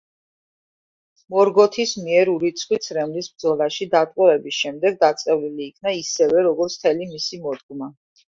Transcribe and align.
მორგოთის 1.33 1.91
მიერ 2.05 2.31
ურიცხვი 2.31 2.79
ცრემლის 2.85 3.29
ბრძოლაში 3.35 3.87
დატყვევების 3.93 4.57
შემდეგ 4.63 4.99
დაწყევლილი 5.05 5.65
იქნა, 5.69 5.95
ისევე, 6.01 6.43
როგორც 6.49 6.81
მთელი 6.81 7.11
მისი 7.15 7.43
მოდგმა. 7.47 7.93